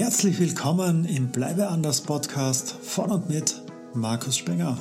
[0.00, 3.60] Herzlich willkommen im Bleibe anders Podcast von und mit
[3.92, 4.78] Markus Spenger.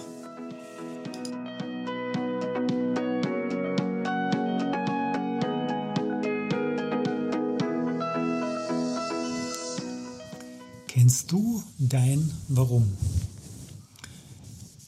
[10.88, 12.98] Kennst du dein Warum?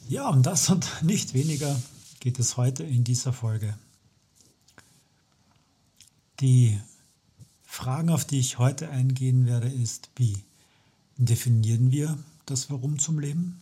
[0.08, 1.78] Ja, um das und nicht weniger
[2.22, 3.78] geht es heute in dieser Folge.
[6.40, 6.80] Die
[7.74, 10.44] Fragen, auf die ich heute eingehen werde, ist, wie
[11.16, 13.62] definieren wir das Warum zum Leben?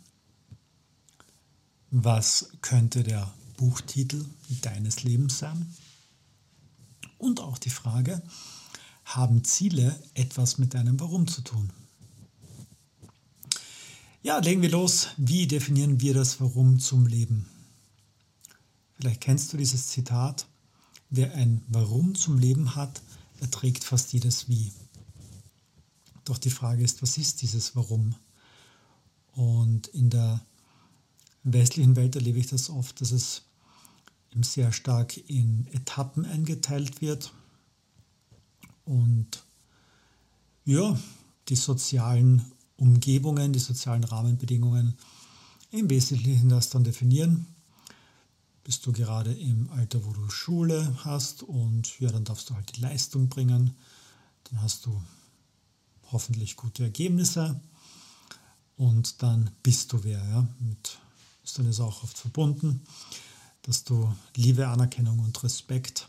[1.92, 4.26] Was könnte der Buchtitel
[4.64, 5.72] deines Lebens sein?
[7.20, 8.24] Und auch die Frage,
[9.06, 11.70] haben Ziele etwas mit deinem Warum zu tun?
[14.24, 15.10] Ja, legen wir los.
[15.18, 17.46] Wie definieren wir das Warum zum Leben?
[18.96, 20.48] Vielleicht kennst du dieses Zitat.
[21.12, 23.04] Wer ein Warum zum Leben hat,
[23.42, 24.72] erträgt fast jedes Wie.
[26.26, 28.16] Doch die Frage ist, was ist dieses Warum?
[29.34, 30.42] Und in der
[31.44, 33.44] westlichen Welt erlebe ich das oft, dass es
[34.42, 37.34] sehr stark in Etappen eingeteilt wird
[38.86, 39.44] und
[40.66, 41.00] ja,
[41.48, 42.46] die sozialen
[42.78, 44.96] Umgebungen, die sozialen Rahmenbedingungen
[45.72, 47.48] im Wesentlichen das dann definieren
[48.70, 52.76] bist du gerade im Alter, wo du Schule hast und ja, dann darfst du halt
[52.76, 53.74] die Leistung bringen.
[54.44, 55.02] Dann hast du
[56.12, 57.60] hoffentlich gute Ergebnisse
[58.78, 60.24] und dann bist du wer.
[60.24, 60.48] Ja?
[60.60, 61.00] Mit,
[61.44, 62.84] ist dann ist auch oft verbunden,
[63.64, 66.08] dass du Liebe, Anerkennung und Respekt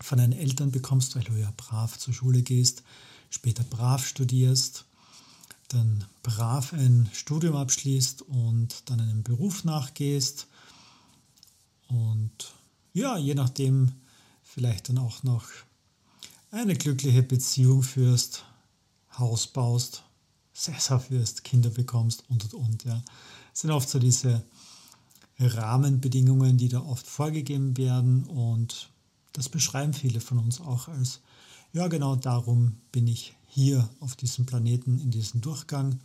[0.00, 2.84] von deinen Eltern bekommst, weil du ja brav zur Schule gehst,
[3.28, 4.84] später brav studierst,
[5.66, 10.46] dann brav ein Studium abschließt und dann einem Beruf nachgehst
[11.90, 12.54] und
[12.92, 13.92] ja, je nachdem
[14.42, 15.44] vielleicht dann auch noch
[16.50, 18.44] eine glückliche Beziehung führst,
[19.18, 20.02] Haus baust,
[20.52, 22.84] sesshaft wirst, Kinder bekommst und und und.
[22.84, 23.02] Ja.
[23.52, 24.42] Das sind oft so diese
[25.38, 28.90] Rahmenbedingungen, die da oft vorgegeben werden und
[29.32, 31.20] das beschreiben viele von uns auch als,
[31.72, 35.98] ja genau darum bin ich hier auf diesem Planeten in diesem Durchgang.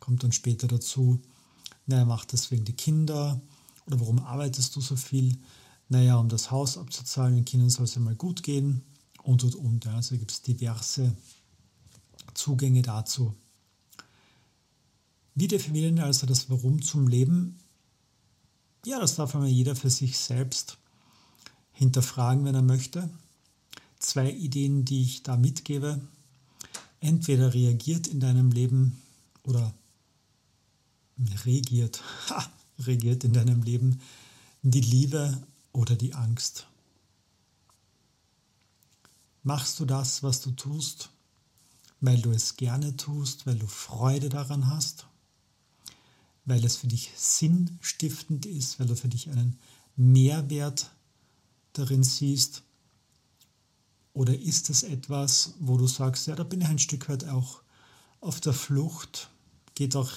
[0.00, 1.20] Kommt dann später dazu,
[1.86, 3.40] naja, macht deswegen die Kinder,
[3.86, 5.36] oder warum arbeitest du so viel?
[5.88, 8.82] Naja, um das Haus abzuzahlen, den Kindern soll es ja mal gut gehen
[9.22, 9.84] und und und.
[9.84, 9.94] Ja.
[9.94, 11.16] Also gibt es diverse
[12.34, 13.34] Zugänge dazu.
[15.34, 17.58] Wie definieren also das Warum zum Leben?
[18.84, 20.78] Ja, das darf einmal jeder für sich selbst
[21.72, 23.10] hinterfragen, wenn er möchte.
[23.98, 26.00] Zwei Ideen, die ich da mitgebe.
[27.00, 29.00] Entweder reagiert in deinem Leben
[29.42, 29.74] oder
[31.44, 32.02] regiert.
[32.30, 34.00] Ha, regiert in deinem Leben?
[34.62, 35.42] Die Liebe
[35.72, 36.66] oder die Angst?
[39.42, 41.10] Machst du das, was du tust,
[42.00, 45.06] weil du es gerne tust, weil du Freude daran hast,
[46.44, 49.58] weil es für dich sinnstiftend ist, weil du für dich einen
[49.96, 50.90] Mehrwert
[51.72, 52.62] darin siehst?
[54.12, 57.60] Oder ist es etwas, wo du sagst, ja, da bin ich ein Stück weit auch
[58.20, 59.30] auf der Flucht,
[59.74, 60.10] geht auch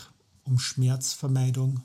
[0.44, 1.81] um Schmerzvermeidung,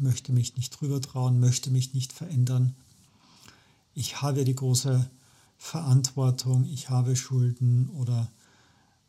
[0.00, 2.74] möchte mich nicht drüber trauen, möchte mich nicht verändern.
[3.94, 5.08] Ich habe die große
[5.58, 8.30] Verantwortung, ich habe Schulden oder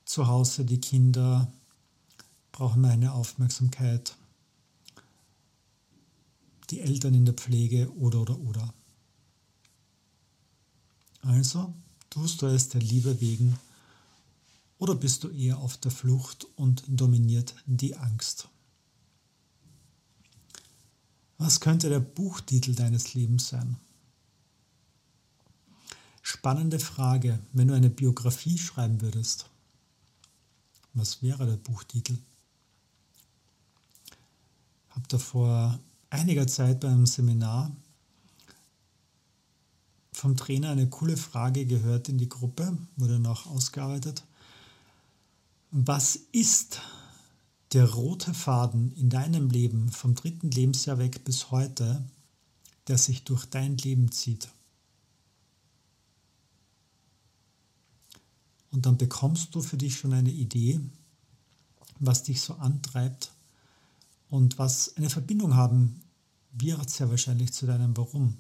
[0.06, 1.52] zu Hause die Kinder
[2.52, 4.16] brauchen meine Aufmerksamkeit,
[6.70, 8.74] die Eltern in der Pflege oder oder oder.
[11.22, 11.74] Also,
[12.10, 13.60] tust du es der Liebe wegen
[14.80, 18.50] oder bist du eher auf der Flucht und dominiert die Angst?
[21.38, 23.78] Was könnte der Buchtitel deines Lebens sein?
[26.22, 29.46] Spannende Frage, wenn du eine Biografie schreiben würdest.
[30.94, 32.18] Was wäre der Buchtitel?
[34.90, 35.80] Ich habe da vor
[36.10, 37.72] einiger Zeit beim Seminar
[40.18, 44.24] vom Trainer eine coole Frage gehört in die Gruppe, wurde noch ausgearbeitet.
[45.70, 46.82] Was ist
[47.74, 52.06] der rote Faden in deinem Leben vom dritten Lebensjahr weg bis heute,
[52.88, 54.50] der sich durch dein Leben zieht.
[58.72, 60.80] Und dann bekommst du für dich schon eine Idee,
[62.00, 63.32] was dich so antreibt
[64.30, 66.02] und was eine Verbindung haben
[66.52, 68.38] wird sehr wahrscheinlich zu deinem Warum.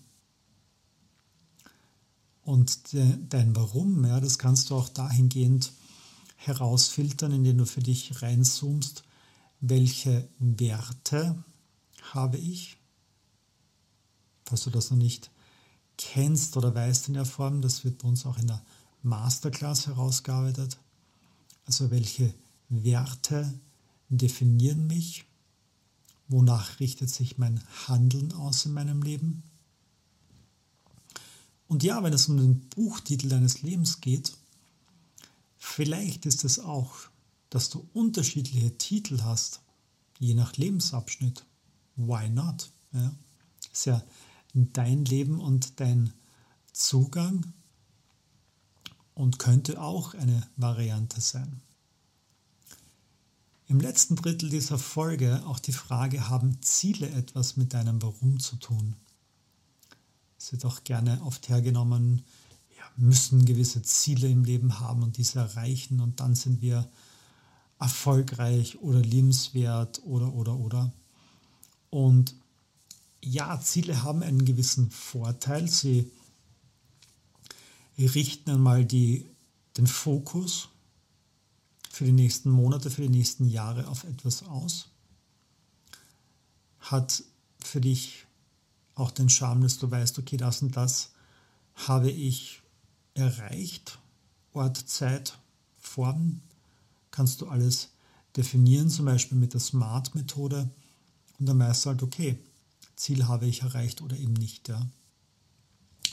[2.43, 5.73] Und de, dein Warum, ja, das kannst du auch dahingehend
[6.37, 9.03] herausfiltern, indem du für dich reinzoomst
[9.59, 11.43] welche Werte
[12.13, 12.77] habe ich.
[14.45, 15.31] Falls du das noch nicht
[15.97, 18.61] kennst oder weißt in der Form, das wird bei uns auch in der
[19.03, 20.77] Masterclass herausgearbeitet.
[21.65, 22.33] Also welche
[22.69, 23.53] Werte
[24.09, 25.25] definieren mich?
[26.29, 29.43] Wonach richtet sich mein Handeln aus in meinem Leben?
[31.67, 34.33] Und ja, wenn es um den Buchtitel deines Lebens geht,
[35.57, 36.95] vielleicht ist es auch,
[37.49, 39.61] dass du unterschiedliche Titel hast,
[40.19, 41.45] je nach Lebensabschnitt.
[41.95, 42.71] Why not?
[42.93, 43.13] Ja,
[43.71, 44.03] ist ja
[44.53, 46.13] dein Leben und dein
[46.73, 47.53] Zugang
[49.13, 51.61] und könnte auch eine Variante sein.
[53.67, 58.55] Im letzten Drittel dieser Folge auch die Frage, haben Ziele etwas mit deinem Warum zu
[58.55, 58.95] tun?
[60.37, 62.23] Es wird auch gerne oft hergenommen,
[62.69, 66.89] wir müssen gewisse Ziele im Leben haben und diese erreichen und dann sind wir
[67.79, 70.91] erfolgreich oder liebenswert oder oder oder.
[71.89, 72.35] Und
[73.23, 75.67] ja, Ziele haben einen gewissen Vorteil.
[75.67, 76.11] Sie
[77.97, 79.25] richten einmal die,
[79.77, 80.69] den Fokus
[81.89, 84.89] für die nächsten Monate, für die nächsten Jahre auf etwas aus.
[86.79, 87.23] Hat
[87.59, 88.25] für dich
[88.95, 91.11] auch den Charme, dass du weißt, okay, das und das
[91.75, 92.61] habe ich
[93.13, 93.99] erreicht.
[94.53, 95.37] Ort, Zeit,
[95.79, 96.41] Form,
[97.17, 97.89] kannst du alles
[98.35, 100.69] definieren, zum Beispiel mit der Smart-Methode.
[101.39, 102.37] Und dann weißt du halt, okay,
[102.95, 104.69] Ziel habe ich erreicht oder eben nicht.
[104.69, 104.87] Ja.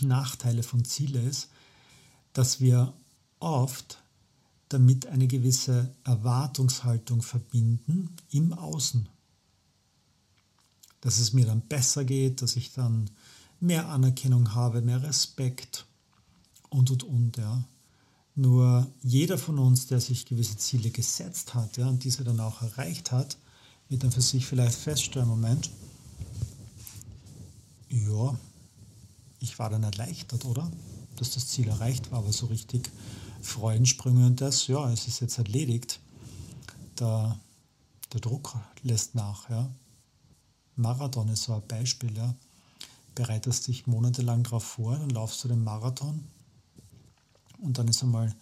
[0.01, 1.51] Nachteile von Ziele ist,
[2.33, 2.95] dass wir
[3.39, 3.99] oft
[4.71, 9.07] damit eine gewisse Erwartungshaltung verbinden im Außen.
[11.03, 13.11] Dass es mir dann besser geht, dass ich dann
[13.61, 15.85] mehr Anerkennung habe, mehr Respekt
[16.71, 17.37] und und und.
[17.37, 17.63] Ja.
[18.37, 22.63] Nur jeder von uns, der sich gewisse Ziele gesetzt hat ja, und diese dann auch
[22.63, 23.37] erreicht hat,
[23.89, 25.71] wird dann für sich vielleicht feststellen, Moment,
[27.91, 28.37] ja,
[29.39, 30.69] ich war dann erleichtert, oder?
[31.17, 32.91] Dass das Ziel erreicht war, aber so richtig
[33.41, 36.01] Freudensprünge und das, ja, es ist jetzt erledigt.
[36.99, 37.39] Der,
[38.13, 39.71] der Druck lässt nach, ja.
[40.77, 42.35] Marathon ist so ein Beispiel, ja.
[43.15, 46.25] Bereitest dich monatelang darauf vor, dann laufst du den Marathon
[47.65, 48.35] und dann ist einmal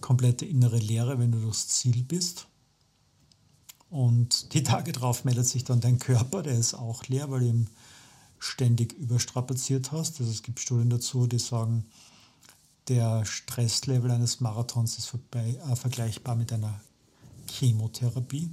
[0.00, 2.46] komplette innere Leere, wenn du durchs Ziel bist.
[3.90, 7.66] Und die Tage drauf meldet sich dann dein Körper, der ist auch leer, weil ihm
[8.38, 10.18] ständig überstrapaziert hast.
[10.20, 11.84] Also es gibt Studien dazu, die sagen,
[12.88, 16.80] der Stresslevel eines Marathons ist vorbei, äh, vergleichbar mit einer
[17.48, 18.50] Chemotherapie.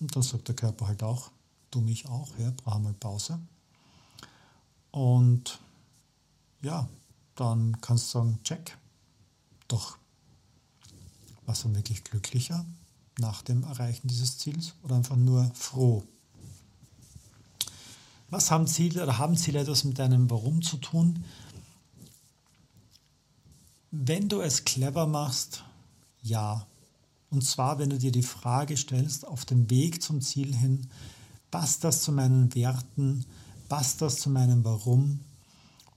[0.00, 1.30] Und dann sagt der Körper halt auch,
[1.70, 3.38] du mich auch, ja, brauchen mal Pause.
[4.90, 5.60] Und
[6.62, 6.88] ja,
[7.40, 8.76] dann kannst du sagen, check.
[9.68, 9.98] Doch,
[11.46, 12.64] was war wirklich glücklicher
[13.18, 16.04] nach dem Erreichen dieses Ziels oder einfach nur froh?
[18.30, 21.24] Was haben Ziele oder haben Ziele etwas mit deinem Warum zu tun?
[23.90, 25.64] Wenn du es clever machst,
[26.22, 26.66] ja.
[27.30, 30.88] Und zwar, wenn du dir die Frage stellst, auf dem Weg zum Ziel hin,
[31.50, 33.24] passt das zu meinen Werten,
[33.68, 35.20] passt das zu meinem Warum?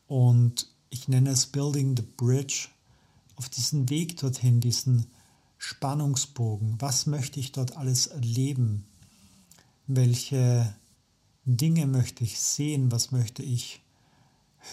[0.08, 2.68] Und ich nenne es Building the Bridge,
[3.36, 5.08] auf diesen Weg dorthin, diesen
[5.58, 6.76] Spannungsbogen.
[6.80, 8.86] Was möchte ich dort alles erleben?
[9.88, 10.72] Welche
[11.46, 13.82] Dinge möchte ich sehen, was möchte ich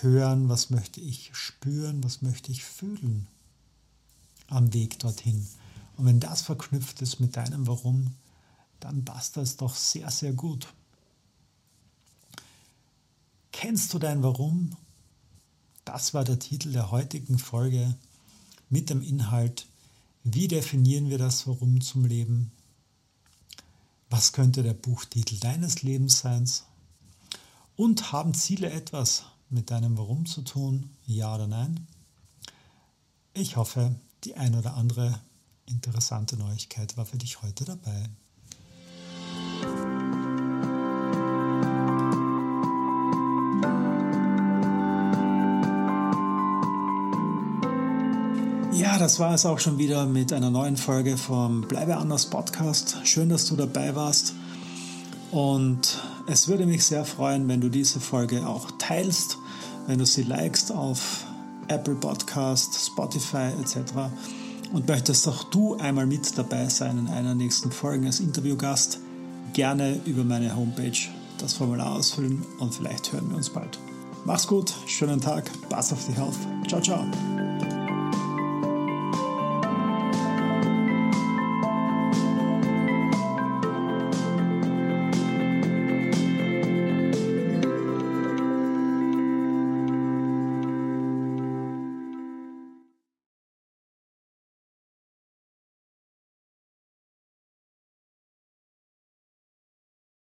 [0.03, 3.27] hören, was möchte ich spüren, was möchte ich fühlen
[4.49, 5.49] am Weg dorthin.
[5.97, 8.15] Und wenn das verknüpft ist mit deinem Warum,
[8.79, 10.69] dann passt das doch sehr, sehr gut.
[13.53, 14.77] Kennst du dein Warum?
[15.93, 17.97] Das war der Titel der heutigen Folge
[18.69, 19.67] mit dem Inhalt,
[20.23, 22.53] wie definieren wir das Warum zum Leben?
[24.09, 26.49] Was könnte der Buchtitel deines Lebens sein?
[27.75, 30.91] Und haben Ziele etwas mit deinem Warum zu tun?
[31.07, 31.89] Ja oder nein?
[33.35, 33.93] Ich hoffe,
[34.23, 35.21] die ein oder andere
[35.67, 38.09] interessante Neuigkeit war für dich heute dabei.
[48.91, 52.97] Ja, das war es auch schon wieder mit einer neuen Folge vom Bleibe anders Podcast.
[53.05, 54.35] Schön, dass du dabei warst.
[55.31, 59.39] Und es würde mich sehr freuen, wenn du diese Folge auch teilst,
[59.87, 61.25] wenn du sie likest auf
[61.69, 63.93] Apple Podcast, Spotify etc.
[64.73, 68.99] Und möchtest auch du einmal mit dabei sein in einer nächsten Folge als Interviewgast,
[69.53, 70.99] gerne über meine Homepage
[71.39, 73.79] das Formular ausfüllen und vielleicht hören wir uns bald.
[74.25, 76.37] Mach's gut, schönen Tag, pass auf dich auf.
[76.67, 77.07] Ciao, ciao.